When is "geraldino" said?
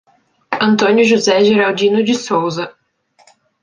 1.45-2.03